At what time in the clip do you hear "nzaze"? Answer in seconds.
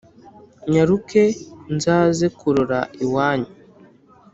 1.75-2.25